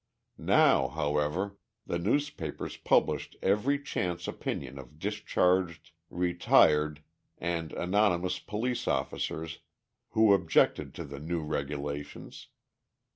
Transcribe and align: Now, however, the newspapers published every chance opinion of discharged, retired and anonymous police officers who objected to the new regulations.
Now, 0.39 0.87
however, 0.87 1.57
the 1.85 1.99
newspapers 1.99 2.75
published 2.75 3.35
every 3.43 3.77
chance 3.79 4.27
opinion 4.27 4.79
of 4.79 4.97
discharged, 4.97 5.91
retired 6.09 7.03
and 7.37 7.71
anonymous 7.73 8.39
police 8.39 8.87
officers 8.87 9.59
who 10.13 10.33
objected 10.33 10.95
to 10.95 11.03
the 11.03 11.19
new 11.19 11.43
regulations. 11.43 12.47